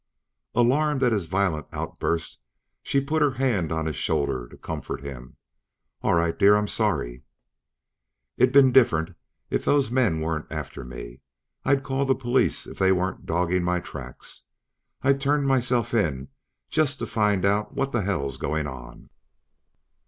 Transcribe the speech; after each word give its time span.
Alarmed 0.55 1.03
at 1.03 1.11
his 1.11 1.27
violent 1.27 1.67
outburst, 1.71 2.39
she 2.81 2.99
put 2.99 3.21
her 3.21 3.33
hand 3.33 3.71
on 3.71 3.85
his 3.85 3.95
shoulder 3.95 4.47
to 4.47 4.57
comfort 4.57 5.03
him. 5.03 5.37
"All 6.01 6.15
right 6.15 6.35
dear. 6.39 6.55
I'm 6.55 6.65
sorry." 6.67 7.21
"It'd 8.35 8.51
been 8.51 8.71
different, 8.71 9.13
if 9.51 9.63
those 9.63 9.91
men 9.91 10.19
weren't 10.19 10.51
after 10.51 10.83
me. 10.83 11.21
I'd 11.63 11.83
call 11.83 12.05
the 12.05 12.15
police 12.15 12.65
if 12.65 12.79
they 12.79 12.91
weren't 12.91 13.27
dogging 13.27 13.63
my 13.63 13.79
tracks. 13.79 14.45
I'd 15.03 15.21
turn 15.21 15.45
myself 15.45 15.93
in 15.93 16.29
just 16.67 16.97
to 16.97 17.05
find 17.05 17.45
out 17.45 17.75
what 17.75 17.91
the 17.91 18.01
hell's 18.01 18.37
going 18.37 18.65
on." 18.65 19.11